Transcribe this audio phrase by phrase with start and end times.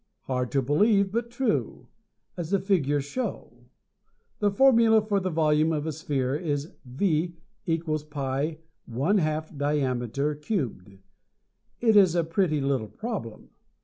[0.21, 1.87] Hard to believe, but true,
[2.35, 3.67] as the figures show.
[4.39, 8.57] The formula for the volume of a sphere is V equals pi
[8.89, 10.97] 1/2 diameter cubed.
[11.81, 13.51] It is a pretty little problem.